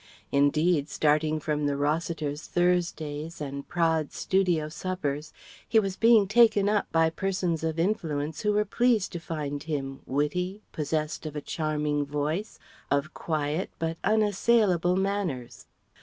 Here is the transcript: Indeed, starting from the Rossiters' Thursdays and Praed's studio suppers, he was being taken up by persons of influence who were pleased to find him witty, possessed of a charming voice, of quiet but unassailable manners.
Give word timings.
Indeed, 0.31 0.89
starting 0.89 1.39
from 1.39 1.67
the 1.67 1.77
Rossiters' 1.77 2.47
Thursdays 2.47 3.39
and 3.39 3.67
Praed's 3.67 4.15
studio 4.17 4.67
suppers, 4.67 5.31
he 5.69 5.79
was 5.79 5.95
being 5.95 6.27
taken 6.27 6.67
up 6.67 6.91
by 6.91 7.11
persons 7.11 7.63
of 7.63 7.77
influence 7.77 8.41
who 8.41 8.51
were 8.51 8.65
pleased 8.65 9.11
to 9.11 9.19
find 9.19 9.61
him 9.61 9.99
witty, 10.07 10.63
possessed 10.71 11.27
of 11.27 11.35
a 11.35 11.39
charming 11.41 12.03
voice, 12.03 12.57
of 12.89 13.13
quiet 13.13 13.69
but 13.77 13.99
unassailable 14.03 14.95
manners. 14.95 15.67